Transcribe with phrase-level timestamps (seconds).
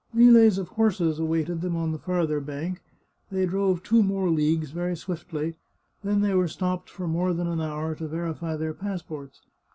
[0.15, 2.81] Relays of horses awaited them on the farther bank;
[3.31, 5.53] they drove two more leagues very swiftly,
[6.03, 9.41] then they were stopped for more than an hour to verify their passports.